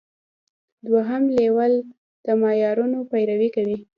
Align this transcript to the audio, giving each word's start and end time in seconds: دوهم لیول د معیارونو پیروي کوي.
دوهم 0.89 1.23
لیول 1.37 1.73
د 2.25 2.27
معیارونو 2.41 2.99
پیروي 3.11 3.49
کوي. 3.55 3.77